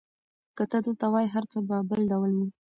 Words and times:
که 0.55 0.63
ته 0.71 0.77
دلته 0.85 1.05
وای، 1.11 1.25
هر 1.33 1.43
څه 1.51 1.57
به 1.67 1.75
بل 1.89 2.01
ډول 2.11 2.31
وو. 2.37 2.47